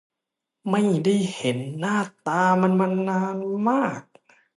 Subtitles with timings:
[0.69, 1.97] ไม่ได้เห็นหน้า
[2.27, 3.37] ตามันมานาน
[3.69, 4.01] มาก